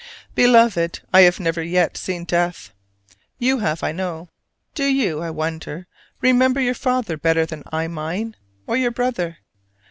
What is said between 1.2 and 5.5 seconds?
have never yet seen death: you have, I know. Do you, I